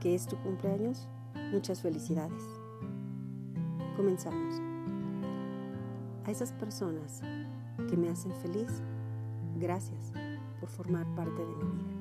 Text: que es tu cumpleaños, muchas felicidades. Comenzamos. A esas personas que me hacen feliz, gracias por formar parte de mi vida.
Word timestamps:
que 0.00 0.14
es 0.14 0.26
tu 0.26 0.36
cumpleaños, 0.38 1.08
muchas 1.52 1.80
felicidades. 1.82 2.42
Comenzamos. 3.96 4.60
A 6.24 6.30
esas 6.30 6.52
personas 6.52 7.22
que 7.88 7.96
me 7.96 8.08
hacen 8.08 8.32
feliz, 8.42 8.82
gracias 9.58 10.12
por 10.60 10.68
formar 10.68 11.06
parte 11.14 11.40
de 11.44 11.56
mi 11.56 11.82
vida. 11.82 11.99